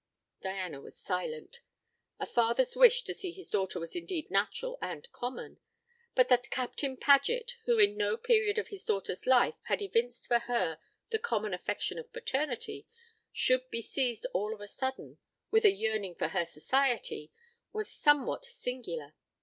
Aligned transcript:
Diana 0.41 0.81
was 0.81 0.97
silent. 0.97 1.61
A 2.19 2.25
father's 2.25 2.75
wish 2.75 3.03
to 3.03 3.13
see 3.13 3.29
his 3.31 3.51
daughter 3.51 3.79
was 3.79 3.95
indeed 3.95 4.31
natural 4.31 4.79
and 4.81 5.07
common; 5.11 5.59
but 6.15 6.27
that 6.29 6.49
Captain 6.49 6.97
Paget, 6.97 7.55
who 7.65 7.77
in 7.77 7.97
no 7.97 8.17
period 8.17 8.57
of 8.57 8.69
his 8.69 8.83
daughter's 8.83 9.27
life 9.27 9.53
had 9.65 9.79
evinced 9.79 10.25
for 10.25 10.39
her 10.39 10.79
the 11.11 11.19
common 11.19 11.53
affection 11.53 11.99
of 11.99 12.11
paternity, 12.11 12.87
should 13.31 13.69
be 13.69 13.83
seized 13.83 14.25
all 14.33 14.55
of 14.55 14.61
a 14.61 14.67
sudden 14.67 15.19
with 15.51 15.65
a 15.65 15.71
yearning 15.71 16.15
for 16.15 16.29
her 16.29 16.45
society, 16.47 17.31
was 17.71 17.87
somewhat 17.93 18.43
singular. 18.43 19.13